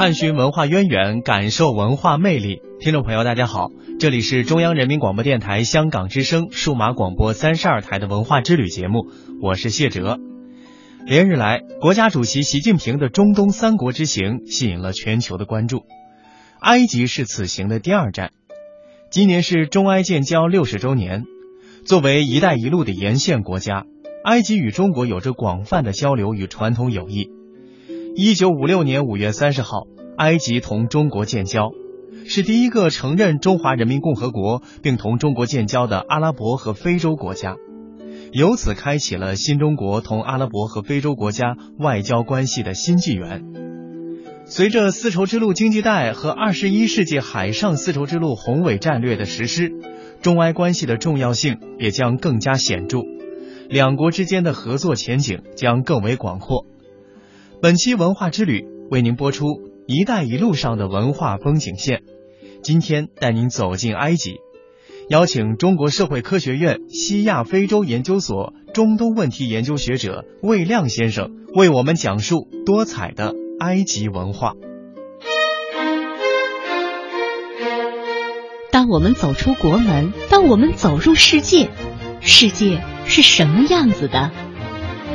[0.00, 2.62] 探寻文化渊源，感受文化魅力。
[2.80, 9.08] 听众朋友，大家好，这里是中央人民广播电台香港之声数码广播三十二台的文化之旅节目，
[9.42, 10.18] 我是谢哲。
[11.04, 15.82] 连日来，国家主席习近平的中东三国之行吸引了全球的关注。
[16.62, 18.30] 埃及是此行的第二站。
[19.10, 21.24] 今年是中埃建交六十周年，
[21.84, 23.84] 作为“一带一路”的沿线国家，
[24.24, 27.28] 埃及与中国有着广泛的交流与传统友谊。
[28.22, 29.86] 一九五六年五月三十号，
[30.18, 31.70] 埃及同中国建交，
[32.26, 37.56] 是第一个承认中华人民共和国并同中国建交的阿拉伯和非洲国家，
[38.30, 43.42] 由此开启了新中国同阿拉伯和非洲国家外交关系的新纪元。
[44.44, 49.72] 随着丝绸之路经济带和二十一世纪海上丝绸之路宏伟战略的实施，
[50.20, 52.98] 中埃关系的重要性也将更加显著，
[53.70, 56.66] 两国之间的合作前景将更为广阔。
[57.62, 59.44] 本期文化之旅为您播出
[59.86, 62.02] “一带一路”上的文化风景线。
[62.62, 64.36] 今天带您走进埃及，
[65.10, 74.54] 邀请中国社会科学院西亚非洲研究所中东问题研究学者魏亮先生为我们讲述多彩的埃及文化。
[78.70, 81.68] 当我们走出国门，当我们走入世界，
[82.20, 84.30] 世界是什么样子的？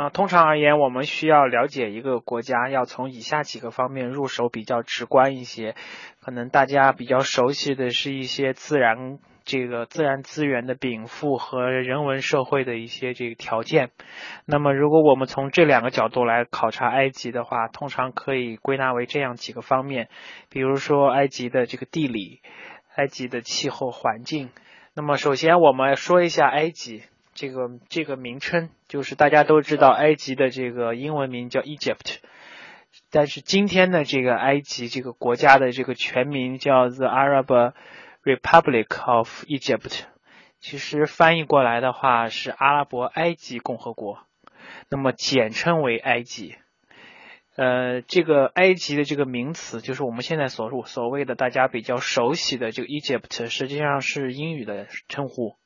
[0.00, 5.74] 啊，通常而言，我们需要了解一个国家，要从以下几个方面入手比较直观一些。
[6.22, 13.90] 可能大家比较熟悉的是一些自然这个自然资源的禀赋和人文社会的一些这个条件。
[14.46, 20.08] 那么，如果我们从这两个角度来考察埃及的话，通常可以归纳为这样几个方面，
[20.48, 22.40] 比如说埃及的这个地理、
[22.96, 24.48] 埃及的气候环境。
[24.94, 27.02] 那么，首先我们说一下埃及。
[27.40, 32.18] 这个这个名称就是大家都知道，埃及的这个英文名叫 Egypt，
[33.10, 37.72] 但是今天的这个埃及这个国家的这个全名叫 The Arab
[38.22, 40.02] Republic of Egypt，
[40.58, 44.18] 其实翻译过来的话是阿拉伯埃及共和国，
[44.90, 46.56] 那么简称为埃及。
[47.56, 55.56] 呃，这个埃及的这个名词就是我们现在所所谓的大家比较熟悉的这个 Egypt，实际上是英语的称呼。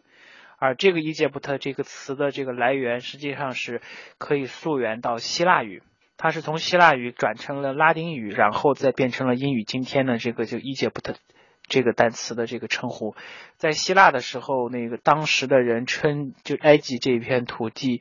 [0.64, 3.82] 而这个伊杰布特这个词的这个来源，实际上是
[4.16, 5.82] 可以溯源到希腊语，
[6.16, 9.62] 它是从希腊语转成了拉丁语，然后再变成了英语。
[9.62, 11.16] 今天的，这个就伊杰布特
[11.69, 13.14] 这个单词的这个称呼，
[13.56, 18.00] 在希腊的时候，那个当时的人称就埃及这一片土地，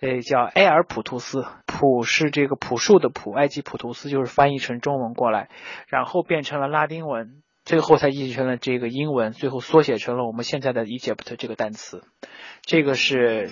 [0.00, 5.50] 呃，叫埃尔普图斯，普是这个朴树的朴，埃及普图斯就是翻译成中文过来，
[5.86, 7.42] 然后变成了拉丁文。
[7.64, 12.02] 最后才译成了这个英文，最后缩写成了我们现在的 Egypt 这个单词。
[12.62, 13.50] 这个是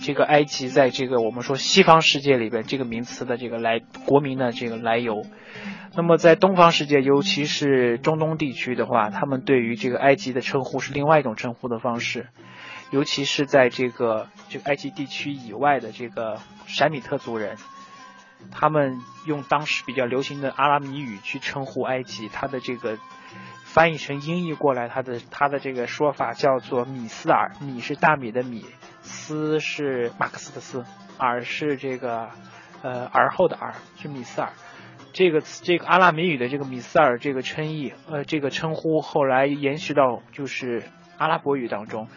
[0.00, 5.24] 这个埃及在这个我们说西方世界里边这个名词的这个来国民的这个来由。
[5.96, 12.28] 那么在东方世界，尤其是中东地区的话，他们对于这个埃及的称呼是另外一种称呼的方式。
[12.92, 17.56] 尤其是在这个这个埃及地区以外的这个闪米特族人，
[18.52, 22.96] 他们用当时比较流行的阿拉米语去称呼埃及，它的这个。
[23.70, 28.64] 翻译成音译过来，它的它的这个说法叫做米斯尔，米是大米的米，
[29.02, 30.84] 斯是马克思的斯，
[31.18, 32.30] 尔是这个
[32.82, 34.50] 呃而后的尔，是米斯尔。
[35.12, 40.82] 这个这个阿拉米语的这个米斯尔这个称译，呃这个称呼后来延续到就是
[41.18, 42.08] 阿拉伯语当中。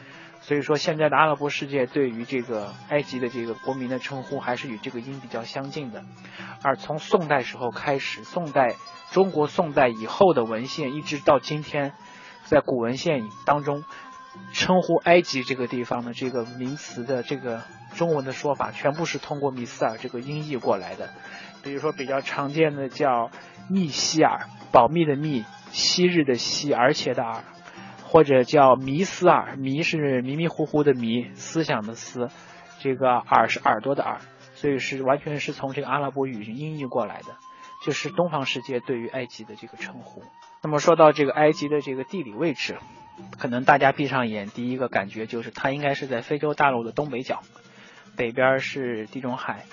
[0.43, 6.03] 所以说，现在的阿拉伯世界对于这个埃及的这个国民的称呼，还是与这个音比较相近的。
[6.63, 8.75] 而从宋代时候开始，宋代
[9.11, 11.93] 中国宋代以后的文献，一直到今天，
[12.45, 13.83] 在古文献当中，
[14.51, 17.61] 称呼埃及这个地方的这个名词的这个
[17.93, 21.11] 中文的说法，全部是通过米斯尔这个音译过来的。
[21.61, 23.29] 比如说，比较常见的叫
[23.69, 27.43] 密希尔，保密的密，昔日的昔，而且的尔。
[28.11, 32.27] 或者叫迷思耳，迷是迷迷糊糊的迷，思想的思，
[32.81, 34.19] 这个耳是耳朵的耳，
[34.53, 37.37] 所以是完全是从这个阿拉伯语音译过来的，
[37.85, 40.23] 就是东方世界对于埃及的这个称呼。
[40.61, 42.79] 那么说到这个埃及的这个地理位置，
[43.39, 47.39] 可能大家闭上眼，第一个感觉就是它应该是在非洲大陆的东北角，
[48.17, 49.63] 北边是地中海，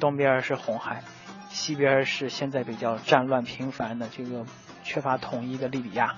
[0.00, 1.02] 东边是红海，
[1.48, 4.44] 西边是现在比较战乱频繁的这个
[4.84, 6.14] 缺乏统一的利比亚。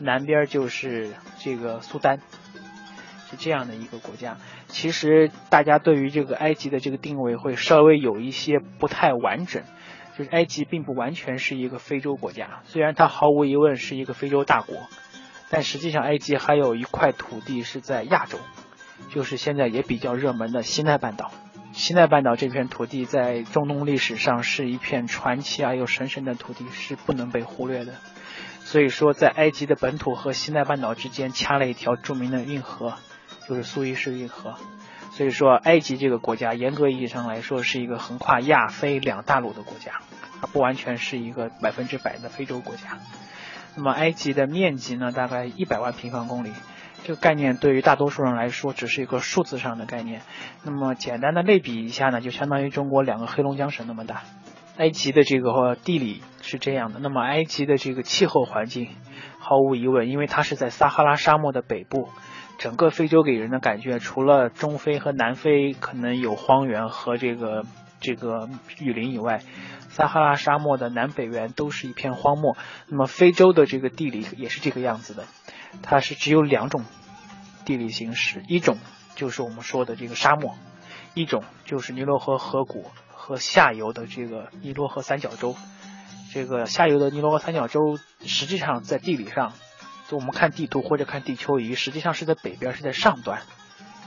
[0.00, 2.20] 南边就是这个苏丹，
[3.30, 4.36] 是这样的一个国家。
[4.68, 9.62] 其实大家对于这个埃及的这个定位会稍微有一些不太完整，
[10.16, 14.76] 就是埃及并不完全是一个非洲国家，虽然它毫无疑问是一个非洲大国，
[15.50, 18.38] 但实际上埃及还有一块土地是在亚洲，
[19.10, 21.30] 就是现在也比较热门的西奈半岛。
[21.72, 27.94] 西奈半岛这片土地在中东历史上是一片传奇而又神圣的土地，是不能被忽略的。
[28.64, 32.94] 所以说，在埃及的本土和西奈半岛之间掐了一条著名的运河。
[33.48, 34.54] 就是苏伊士运河，
[35.10, 40.00] 所以说埃及这个国家严格意义上来说是一个横跨亚非两大陆的国家，
[40.40, 43.00] 它不完全是一个百分之百的非洲国家。
[43.74, 46.52] 那么埃及的面积呢，大概一百万平方公里，
[47.02, 50.22] 这个概念对于大多数人来说只是一个数字上的概念。
[50.62, 54.22] 那么简单的类比一下呢，就相当于中国两个黑龙江省那么大。
[54.76, 58.88] 埃及的这个地理是这样的，那么埃及的这个气候环境，
[59.38, 62.08] 毫无疑问，因为它是在撒哈拉沙漠的北部。
[62.58, 67.64] 整个非洲给人的感觉，除了中非和南非可能有荒原和这个
[68.00, 68.48] 这个
[68.78, 69.42] 雨林以外，
[69.88, 72.56] 撒哈拉沙漠的南北缘都是一片荒漠。
[72.86, 75.24] 那么非洲的这个地理也是这个样子的，
[75.82, 76.84] 它是只有两种
[77.64, 78.78] 地理形式，一种
[79.16, 80.54] 就是我们说的这个沙漠，
[81.14, 82.86] 一种就是尼罗河河谷
[83.22, 85.54] 和下游的这个尼罗河三角洲。
[86.32, 89.52] 这个下游的尼罗河三角洲实际上在地理上。
[90.08, 93.42] 就我们看地图或者看地球仪，实际上是在北边，是在上端。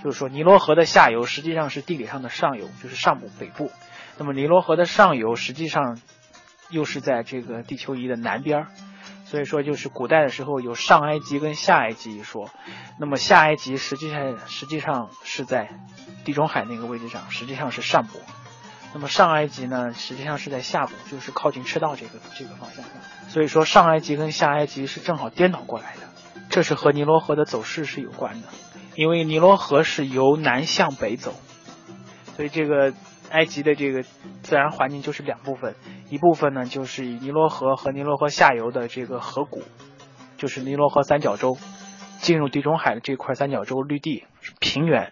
[0.04, 3.72] 就是说，尼罗河的下游实际上是地理上的上游，就是上部北部。
[4.18, 5.98] 那么尼罗河的上游实际上
[6.70, 8.68] 又是在这个地球仪的南边。
[9.24, 12.50] 所以说，就是古代的时候有上埃及跟下埃及一说。
[13.00, 15.70] 那么下埃及实际上实际上是在
[16.26, 18.20] 地中海那个位置上，实际上是上部。
[18.96, 22.86] 那么上埃及呢，实际上是在下部，就是靠近赤道这个这个方向。
[23.28, 26.08] 所以说，上埃及跟下埃及是正好颠倒过来的，
[26.50, 28.48] 这是和尼罗河的走势是有关的。
[28.96, 31.34] 因为尼罗河是由南向北走，
[32.38, 32.94] 所以这个
[33.32, 34.04] 埃及的这个
[34.44, 35.76] 自然环境就是两部分，
[36.10, 39.62] 一部分呢就是以尼罗河和尼罗河下游的这个河谷，
[40.38, 41.58] 就是尼罗河三角洲，
[42.22, 44.24] 进入地中海的这块三角洲绿地
[44.62, 45.12] 平原。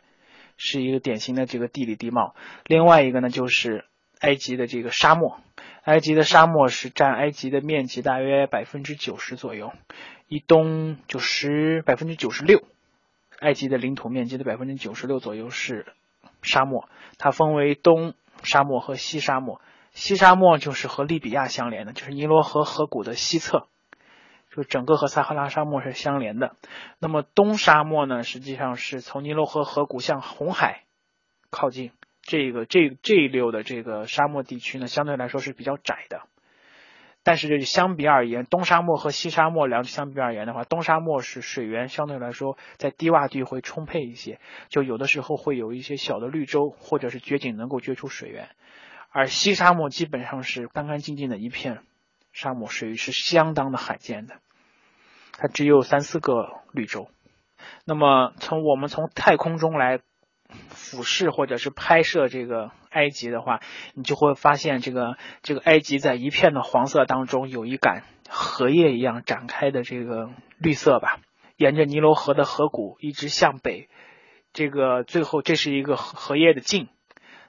[0.57, 2.35] 是一个典型的这个地理地貌，
[2.65, 3.85] 另外一个呢就是
[4.19, 5.39] 埃及的这个沙漠，
[5.83, 9.73] 埃及的沙漠是占埃及的面积大约百分之九十左右，
[10.27, 12.63] 以东就十百分之九十六，
[13.39, 15.87] 埃及的领土面积的百分之九十六左右是
[16.41, 18.13] 沙漠，它分为东
[18.43, 19.61] 沙漠和西沙漠，
[19.91, 23.67] 西沙漠就是和利比亚相连的，就是尼罗河河谷的西侧。
[24.55, 26.55] 就整个和撒哈拉沙漠是相连的，
[26.99, 30.83] 那么东沙漠呢，实际上是从尼罗河河谷向红海
[31.49, 31.91] 靠近，
[32.21, 36.21] 这个这这一溜的这个沙漠地区呢，相对来说是比较窄的。
[37.23, 48.49] 但是相比而言，东沙漠和西沙漠两相比而言的话，东沙漠是水源相对来说在低洼地会充沛一些，就有的时候会有一些小的绿洲或者是掘井能够掘出水源，
[49.09, 51.79] 而西沙漠基本上是干干净净的一片。
[52.33, 54.35] 沙漠水域是相当的罕见的，
[55.37, 57.09] 它只有三四个绿洲。
[57.85, 60.01] 那么从我们从太空中来
[60.69, 63.61] 俯视或者是拍摄这个埃及的话，
[63.93, 71.19] 你就会发现这个这个埃及在一片的黄色当中有一杆荷叶一样展开的这个绿色吧，
[71.55, 73.87] 沿着尼罗河的河谷一直向北，
[74.51, 76.87] 这个最后这是一个荷叶的茎。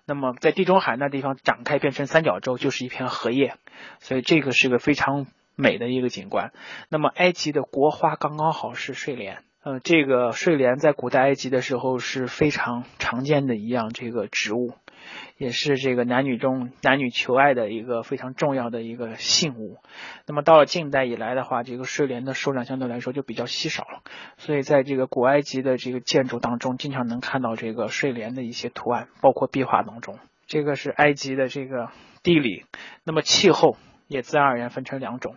[0.06, 3.54] 那么在地中海那地方展开变成三角洲，就是一片荷叶，
[4.00, 6.52] 所以这个是个非常美的一个景观。
[6.88, 14.74] 那么埃及的国花刚刚好是睡莲，嗯，这个睡莲在古代埃及的时候是非常常见的一样这个植物。
[15.36, 19.78] 也是这个男女中男女求爱的一个非常重要的一个信物。
[20.26, 24.02] 那么到了近代以来的话，这个睡莲的数量相对来说就比较稀少了。
[24.36, 30.18] 所以在这个古埃及的这个建筑当中，经常能看到这个睡莲的一些图案，包括壁画当中。
[30.46, 31.88] 这个是埃及的这个
[32.22, 32.64] 地理。
[33.02, 33.76] 那么气候
[34.08, 35.36] 也自然而然分成两种，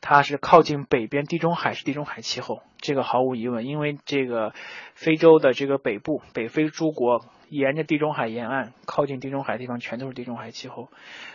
[0.00, 4.52] 它是靠近北边地中海是地中海气候，这个毫无疑问，因为这个
[4.94, 7.24] 非洲的这个北部北非诸国。
[7.50, 10.90] 沿着地中海沿岸，靠近地中海的地方全都是地中海气候。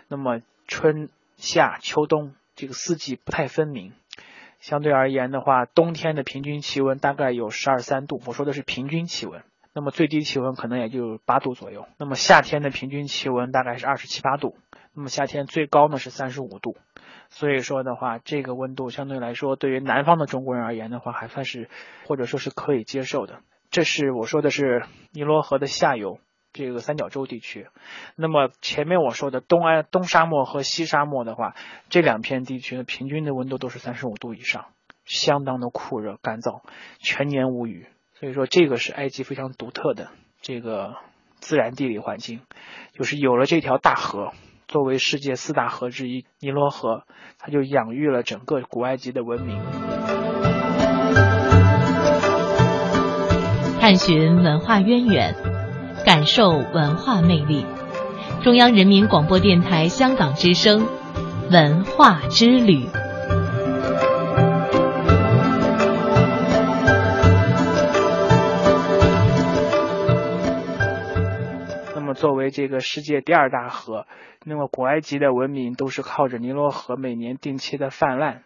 [0.08, 3.93] 那么春夏秋冬这个四季不太分明。
[4.60, 9.43] 相对而言的话，冬天的平均气温大概有十二三度，我说的是平均气温。
[9.73, 11.87] 那么最低气温可能也就八度左右。
[11.97, 14.55] 那么夏天的平均气温大概是二十七八度。
[14.93, 16.77] 那么夏天最高呢是三十五度。
[17.29, 21.67] 所以说的话，这个温度相对来说，对于南方的中国人而言的话，还算是
[22.05, 23.39] 或者说是可以接受的。
[23.71, 26.19] 这是我说的是尼罗河的下游
[26.51, 27.65] 这个三角洲地区，
[28.15, 31.55] 那么前面我说的东安东沙漠和西沙漠的话，
[31.89, 34.67] 这两片地区的平均的温度都是三十五度以上，
[35.03, 36.61] 相当的酷热干燥，
[36.99, 37.87] 全年无雨。
[38.23, 40.07] 所以说，这个是埃及非常独特的
[40.41, 40.95] 这个
[41.41, 42.39] 自然地理环境，
[42.93, 44.31] 就是有了这条大河，
[44.69, 47.03] 作为世界四大河之一，尼罗河，
[47.37, 49.61] 它就养育了整个古埃及的文明。
[53.81, 55.35] 探寻文化渊源，
[56.05, 57.65] 感受文化魅力。
[58.41, 60.87] 中央人民广播电台香港之声，
[61.51, 62.87] 文化之旅。
[72.23, 74.07] 作为这个世界第二大河，
[74.45, 78.43] 那么古埃及的文明都是靠着尼罗河每年定期的泛滥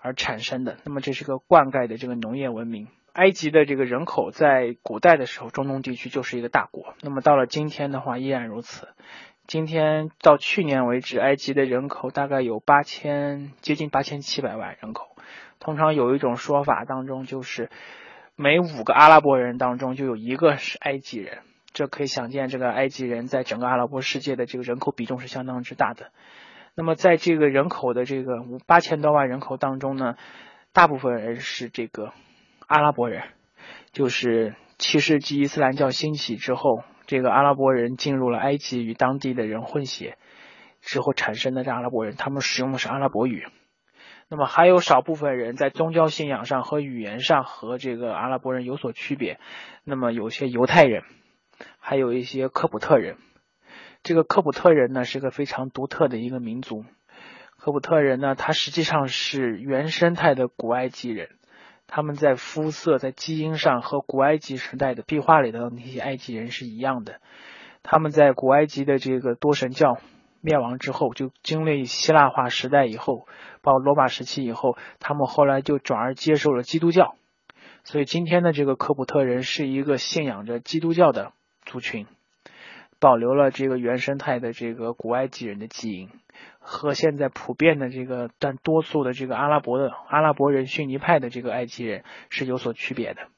[0.00, 0.76] 而产生的。
[0.84, 2.86] 那么，这是个灌溉的这个农业文明。
[3.14, 6.94] 埃及的这个人口在古代的时候，中东地区就是一个大国。
[7.02, 8.86] 那么到了今天的话，依然如此。
[9.48, 15.16] 今天到去年为止，埃及的人口大概有八千，接近八千七百万人口。
[15.58, 17.70] 通常有一种说法当中，就是
[18.36, 21.38] 每五个阿拉伯人当中就有一个是埃及人。
[21.76, 26.10] 这可以想见，这个埃及人在整个阿拉伯世界的这个人口比重是相当之大的。
[26.74, 30.14] 那么在这个人口的这个五八千多万人口当中呢，
[30.72, 32.14] 大部分人是这个
[32.66, 33.24] 阿拉伯人，
[33.92, 36.82] 就是七世纪伊斯兰教兴起之后。
[37.06, 40.18] 这个阿拉伯人进入了埃及，与当地的人混血
[40.80, 43.46] 之后产生的这阿拉伯人，他们使用的是阿拉伯语。
[44.28, 49.38] 那么还有少部分人在宗教信仰上和语言上和这个阿拉伯人有所区别。
[49.84, 51.04] 那么有些犹太人，
[51.78, 53.16] 还有一些科普特人。
[54.02, 56.84] 这个科普特人呢是个非常独特的一个民族。
[57.58, 61.30] 科普特人呢，他实际上是原生态的古埃及人。
[61.88, 67.20] 他们在肤色、在基因上和古埃及时代的壁画里的那些埃及人是一样的。
[67.82, 69.98] 他们在古埃及的这个多神教
[70.40, 73.26] 灭亡之后，就经历希腊化时代以后，
[73.62, 77.14] 包括罗马时期以后，他们后来就转而接受了基督教。
[77.84, 81.32] 所以今天的这个科普特人是一个信仰着基督教的
[81.66, 82.06] 族群，
[82.98, 86.08] 保留了这个原生态的这个古埃及人的基因。
[86.58, 93.28] 和现在普遍的这个，但多数的这个阿拉伯的阿拉伯人逊尼派的这个埃及人是有所区别的。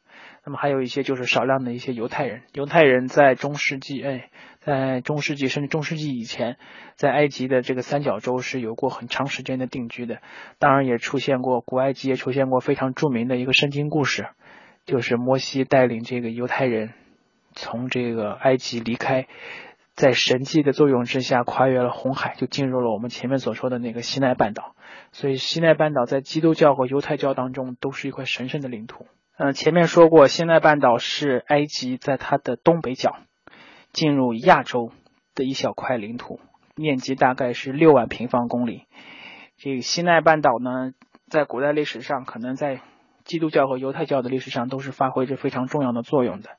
[0.45, 4.31] 那么还有一些就是少量的一些犹太人，犹太人在中世纪，哎，
[4.61, 6.57] 在中世纪甚至中世纪以前，
[6.95, 10.23] 在埃及的这个三角洲是有过很长时间的定居的。
[10.59, 14.27] 当然也出现过古埃及也出现过非常著名的一个圣经故事，
[14.87, 16.95] 就是摩西带领这个犹太人
[17.59, 19.27] 从这个埃及离开。
[19.95, 24.77] 在神迹的作用之下，跨越了红海，就进入了我们前面所说的那个西奈半岛。
[25.11, 29.07] 所以，西奈半岛在基督教和犹太教当中都是一块神圣的领土。
[29.37, 33.17] 嗯，前面说过，西奈半岛是埃及在它的东北角
[33.93, 34.93] 进入亚洲
[35.35, 36.39] 的一小块领土，
[36.77, 38.85] 面积大概是六万平方公里。
[39.57, 40.93] 这个西奈半岛呢，
[41.29, 42.83] 在古代历史上，可能在
[43.25, 46.51] 基督教和犹太教的历史上都是发挥着非常重要的作用的。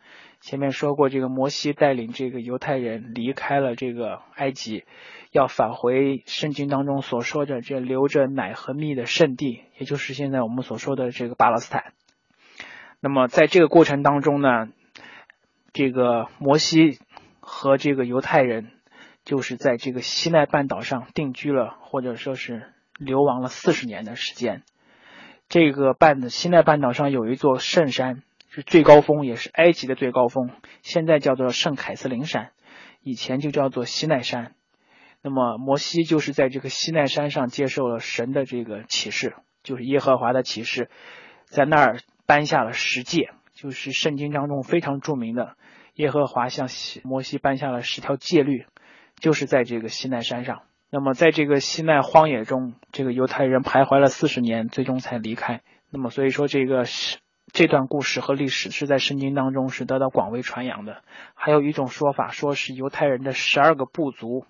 [0.41, 4.85] 前面说过，这个摩西带领这个犹太人离开了这个埃及，
[5.31, 11.93] 要返回圣经当中所说的这流着奶和蜜的圣地，也就是现在我们所说的这个巴勒斯坦。
[13.01, 14.69] 那么在这个过程当中呢，
[15.73, 16.99] 这个摩西
[17.41, 18.71] 和这个犹太人
[19.25, 22.63] 就是在这个西奈半岛上定居了，或者说是
[22.97, 24.63] 流亡了四十年的时间。
[25.49, 28.23] 这个半西奈半岛上有一座圣山。
[28.49, 30.49] 是最高峰，也是埃及的最高峰，
[30.81, 32.49] 现在叫做圣凯瑟琳山，
[33.03, 34.55] 以前就叫做西奈山。
[35.21, 40.89] 那么摩西就是在这个西奈山上接受了神的这个启示，就是耶和华的启示，
[41.45, 45.55] 在那儿颁下了十诫，就是圣经当中非常著名的
[45.93, 46.67] 耶和华向
[47.03, 48.65] 摩西颁下了十条戒律，
[49.19, 50.63] 就是在这个西奈山上。
[50.89, 55.61] 那么在这个西奈荒野中，这个犹太人徘徊了四十年，最终才离开。
[55.91, 57.19] 那么所以说这个是。
[57.51, 61.01] 这段故事和历史是在圣经当中是得到广为传扬的。
[61.33, 64.45] 还有一种说法，说是犹太人的十二个部族，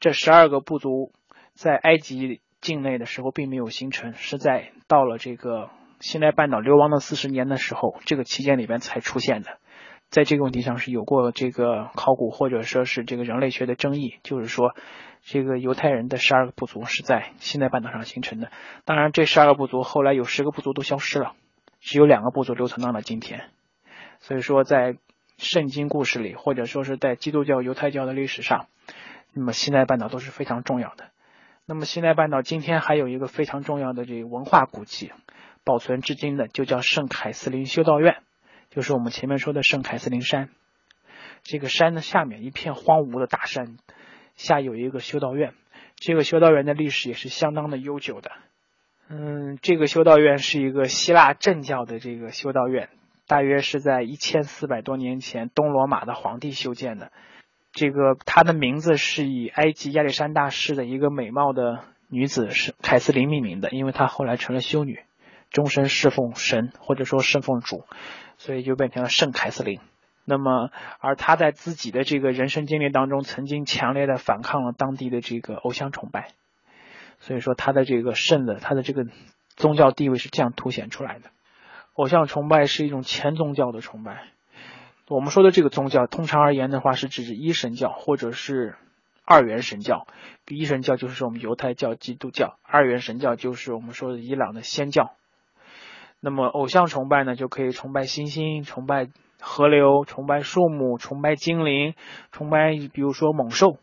[0.00, 1.12] 这十二个部族
[1.54, 5.70] 在埃及境内的时候并没有形成，是在到了这个
[6.00, 9.58] 西奈半岛流亡的四十年的时候，这个期间里边才出现的。
[10.08, 14.74] 在这个问题上是有过这个考古或者说是这个人类学的争议，就是说
[15.22, 18.50] 这个犹太人的十二个部族是在西奈半岛上形成的。
[18.84, 21.32] 当然，这十二个部族后来有十个部族都消失了。
[21.82, 23.50] 只有两个部族留存到了今天，
[24.20, 24.96] 所以说在
[25.36, 28.68] 圣经故事里，或者说是在基督教、犹太教的历史上，
[29.32, 31.10] 那么西奈半岛都是非常重要的。
[31.66, 35.10] 那么西奈半岛今天还有一个非常重要的这个文化古迹，
[35.64, 38.18] 保存至今的就叫圣凯瑟琳修道院，
[38.70, 40.50] 就是我们前面说的圣凯瑟琳山。
[41.42, 43.76] 这个山的下面一片荒芜的大山
[44.36, 45.54] 下有一个修道院，
[45.96, 48.30] 这个修道院的历史也是相当的悠久的。
[49.08, 52.88] 嗯，这个修道院是一个希腊正教的这个修道院，
[53.26, 57.12] 大约是在一千四百多年前东罗马的皇帝修建的。
[57.72, 65.00] 这个它的名字是以埃及亚历山大市的一个美貌的女子是凯瑟琳命名的，因为她后来成了修女，
[65.50, 67.84] 终身侍奉神或者说侍奉主，
[68.36, 69.80] 所以就变成了圣凯瑟琳。
[70.24, 76.28] 那么，而她在自己的这个人生经历当中，曾经强烈的反抗了当地的这个偶像崇拜，
[77.22, 79.06] 所以说他的这个圣的，他的这个
[79.54, 81.30] 宗教地位是这样凸显出来的。
[81.94, 84.24] 偶像崇拜是一种前宗教的崇拜。
[85.08, 88.74] 我们说的这个宗教，通常而言的话，是指一神教或者是
[89.24, 90.06] 二元神教。
[90.48, 95.12] 一神教就是我们犹太教、基督教；二元神教就是我们说的伊朗的仙教。
[96.18, 99.08] 那么偶像崇拜呢，就可以崇拜星星、崇拜
[99.40, 101.94] 河流、崇拜树木、崇拜精灵、
[102.32, 103.76] 崇拜比如说猛兽，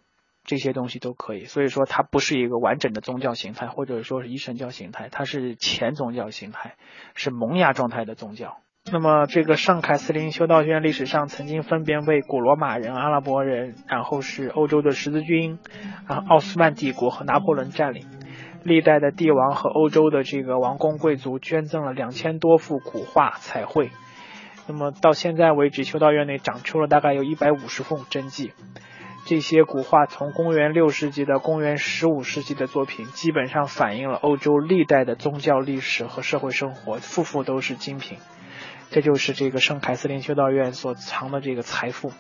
[0.44, 1.46] 这些东西都可以。
[1.46, 6.76] 所以说，它不是一个完整的宗教形态，或者说是一神教形态，它是前宗教形态，
[7.16, 8.58] 是萌芽状态的宗教。
[8.92, 15.60] 那么，这个圣凯瑟琳修道院历史上曾经分别为古罗马人、阿拉伯人，然后是欧洲的十字军，
[16.08, 18.08] 啊，奥斯曼帝国和拿破仑占领。
[18.64, 23.90] 历代的帝王和欧洲的这个王公贵族捐赠了两千多幅古画彩绘。
[24.68, 28.52] 那么到现在为止，修道院内长出了大概有一百五十幅真迹。
[29.26, 38.18] 这些古画从公元六世纪到公元十五世纪的作品，基本上反映了欧洲历代的宗教历史和社会生活，幅幅都是精品。
[38.90, 42.12] 这就是这个圣凯瑟琳修道院所藏的这个财富。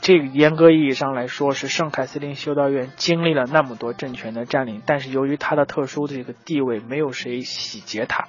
[0.00, 8.28] 这个严格意义上来说，是圣凯瑟琳修道院经历了那么多政权的占领，但是由于它的特殊的这个地位，没有谁洗劫它。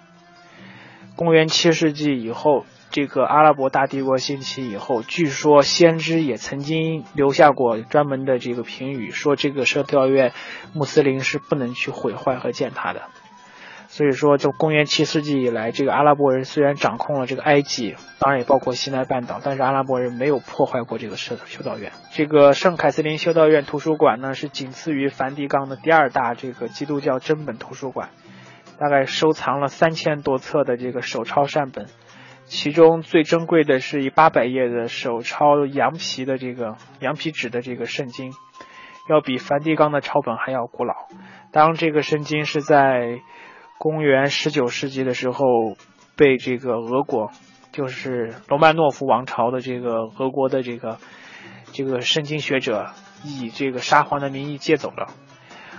[1.15, 10.31] 公元七世纪以后，这个阿拉伯大帝国兴起以后，据说先知也曾经留下过专门的这个评语，说这个修道院
[10.71, 13.01] 穆斯林是不能去毁坏和践踏的。
[13.89, 21.91] 所以说，从公元七世纪以来，这个阿拉伯人虽然掌控了这个埃及，当然也包括西奈半岛，但是阿拉伯人没有破坏过这个修修道院。
[22.13, 28.11] 这个圣凯瑟琳修道院图书馆呢，是仅次于梵蒂冈的第二大这个基督教真本图书馆，
[28.79, 31.87] 大概收藏了三千多册的这个手抄善本，
[32.45, 38.31] 其中最珍贵的是以八百页的手抄羊皮的这个羊皮纸的这个圣经，
[39.09, 40.93] 要比梵蒂冈的抄本还要古老。
[41.51, 43.19] 当这个圣经是在
[43.77, 45.45] 公元十九世纪的时候，
[46.15, 47.31] 被这个俄国，
[47.71, 50.97] 就是罗曼诺夫王朝的这个俄国的这个
[51.73, 52.91] 这个圣经学者，
[53.23, 55.07] 以这个沙皇的名义借走了。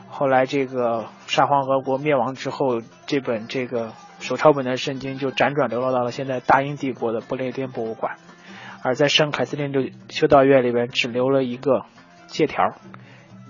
[0.08, 8.16] 后来这个沙皇俄国灭亡之后，这本这个手抄本的圣经就辗转流落到了现在大英帝国的不列颠博物馆。
[8.82, 11.86] 而在圣凯瑟琳的修道院里边，只留了一个
[12.26, 12.74] 借条，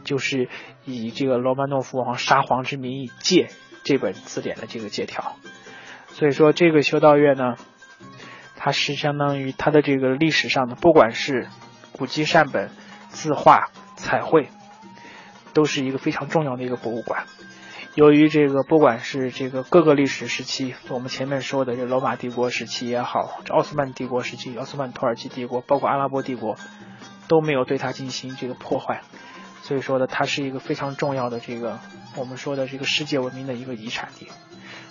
[0.05, 0.48] 就是
[0.85, 3.48] 以这个罗曼诺夫王沙皇之名义借。
[3.85, 5.37] 这本字典的这个借条，
[6.09, 7.55] 所以说这个修道院呢，
[8.57, 11.46] 它是相当于它的这个历史上的，不管是
[11.92, 12.68] 古籍善本、
[13.11, 14.48] 字画、彩绘，
[15.55, 17.26] 都是一个非常重要的一个博物馆。
[17.96, 26.56] 由于这个不管是这个各个历史时期，我们前面说的这罗马帝国时期也好，这奥斯曼帝国时期、奥斯曼土耳其帝国，包括阿拉伯帝国，
[27.26, 29.00] 都没有对它进行这个破坏。
[29.62, 31.78] 所以说呢，它是一个非常重要的这个
[32.16, 34.28] 我们说的这个世界文明的一个遗产地。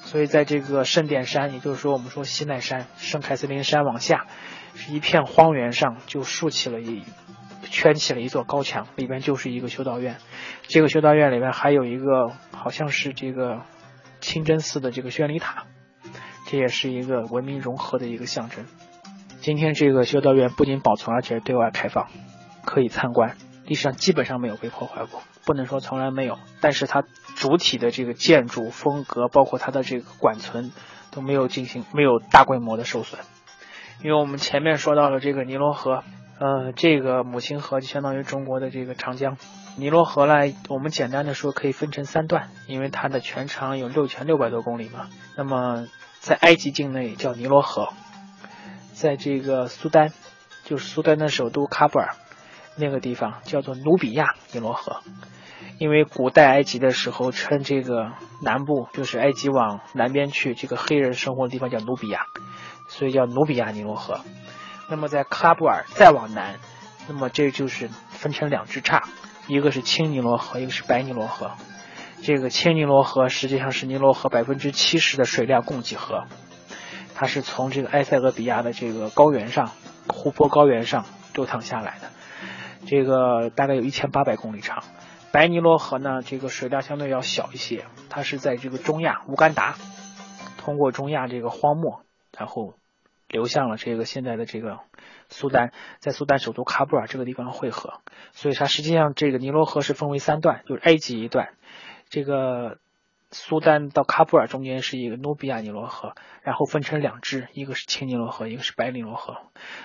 [0.01, 4.25] 所以在这个圣殿山，也就是说我们说西奈山、圣凯瑟琳山往下，
[4.73, 7.03] 是一片荒原上就竖起了一
[7.65, 10.17] 圈起了一座高墙，里边就是一个修道院。
[10.63, 13.62] 这个修道院里面还有一个好像是这个
[14.21, 15.65] 清真寺的这个宣礼塔，
[16.47, 18.65] 这也是一个文明融合的一个象征。
[19.41, 22.08] 今天这个修道院不仅保存，而且对外开放，
[22.63, 23.36] 可以参观。
[23.65, 27.04] 历史上基本上没有被破坏过，不能说从来没有，但是它
[27.36, 30.71] 主体的这个建筑风格，包括它的这个管存，
[31.12, 33.19] 都没有进行没有大规模的受损。
[34.04, 36.04] 因为我们前面说到了这个尼罗河，
[36.37, 39.37] 呃，这个母亲河就相当于中国的这个长江。
[39.77, 45.07] 尼罗河呢，我们简单的说可以分成三段，因为它的全长有六千六百多公里嘛。
[45.37, 45.87] 那么
[46.19, 47.89] 在埃及境内叫尼罗河，
[48.93, 50.11] 在这个苏丹，
[50.65, 52.15] 就是苏丹的首都喀布尔。
[52.77, 54.99] 那个地方叫做努比亚尼罗河，
[55.79, 62.25] 因为古代埃及的时候称这个南部就是埃及往南边去，这个黑人生活的地方叫努比亚，
[62.89, 64.19] 所以叫努比亚尼罗河。
[64.89, 66.59] 那么在喀布尔再往南，
[67.07, 69.03] 那么这就是分成两支岔，
[69.47, 71.51] 一个是青尼罗河，一个是白尼罗河。
[72.21, 76.25] 这个青尼罗河实际上是尼罗河百分之七十的水量供给河，
[77.13, 79.71] 它是从这个埃塞俄比亚的这个高原上
[80.07, 82.09] 湖泊高原上流淌下来的。
[82.87, 84.83] 这个大概有一千八百公里长，
[85.31, 89.75] 白尼罗河呢，这个水量相对要小一些，它是在这个中亚乌干达，
[90.57, 92.03] 通过中亚这个荒漠，
[92.37, 92.75] 然后
[93.27, 94.79] 流向了这个现在的这个
[95.29, 98.01] 苏丹，在苏丹首都喀布尔这个地方汇合。
[98.31, 101.49] 所以它实际上这个尼罗河是分为三段，就是埃及一段，
[102.09, 102.77] 这个。
[103.31, 109.38] 苏丹到喀布尔中间是一个努比亚尼罗河，然后分成两支，一个是青尼罗河，一个是白尼罗河。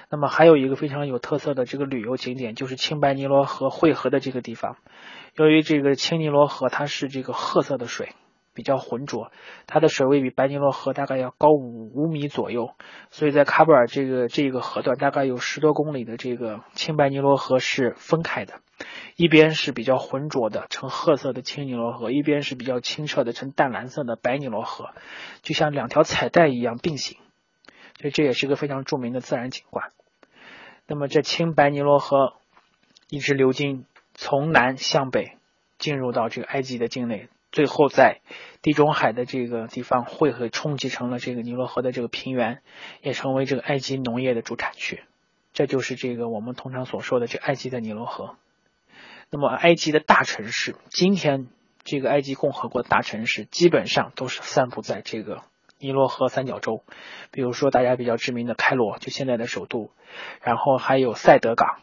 [0.09, 4.77] 那么还有一个非常有特色的这个旅游景点，就是青白尼罗河汇合的这个地方。
[5.35, 8.11] 由于这个青尼罗河它是这个褐色的水。
[8.61, 9.33] 比较浑浊，
[9.67, 12.75] 它的水位比白尼罗河大概要高五五米左右，
[13.09, 18.61] 所以在喀布尔这个这个河段大概有十多公里的这个青白尼罗河是分开的，
[19.17, 24.91] 一边是比较浑浊的呈褐色的青尼罗河，一边是比较清澈的呈淡蓝色的白尼罗河，
[25.41, 27.17] 就像两条彩带一样并行，
[27.99, 29.91] 所以这也是一个非常著名的自然景观。
[30.87, 32.35] 那么这青白尼罗河
[33.09, 35.39] 一直流经，从南向北
[35.79, 37.29] 进入到这个埃及的境内。
[37.53, 38.21] 最后在
[38.63, 42.63] 地中海的这个地方汇合冲击成了这个尼罗河的这个平原，
[43.03, 45.03] 也成为这个埃及农业的主产区。
[45.53, 48.37] 这就是这个我们通常所说的这埃及的尼罗河。
[49.31, 51.49] 那么埃及的大城市，今天
[51.83, 55.43] 这个埃及共和国的大城市基本上都是散布在这个
[55.79, 56.85] 尼罗河三角洲。
[57.31, 59.91] 比如说大家比较知名的开罗，就现在的首都，
[60.43, 61.81] 然后还有塞德港，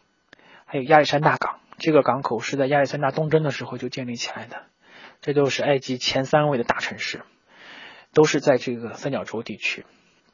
[0.66, 1.60] 还有亚历山大港。
[1.78, 4.64] 这个港口是在亚历山大东征的时候就建立起来的。
[5.22, 7.22] 这都是埃及前三位的大城市，
[8.14, 9.86] 都是在这个三角洲地区。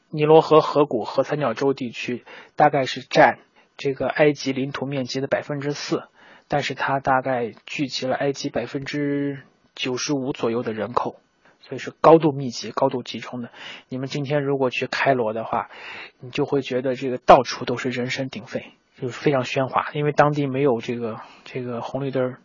[0.10, 2.24] 尼罗河河谷和三角洲地区
[2.56, 3.40] 大概是占
[3.78, 6.04] 这个埃及领土面积的百分之四，
[6.48, 9.42] 但是它大概聚集了埃及百分之
[9.74, 11.20] 九十五左右的人口，
[11.62, 13.50] 所以是高度密集、高度集中的。
[13.90, 15.72] 你们今天如果去开罗的话，
[16.20, 22.38] 你就会觉得这个到处都是人声鼎沸，就是非常喧哗，因为当地没有这个这个红绿灯，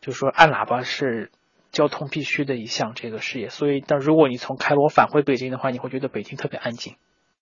[0.00, 1.32] 就说按喇叭是。
[1.76, 6.94] 交通必须的一项这个事业，所以，但如果你从开罗返回北京的话，你会觉得北京特别安静。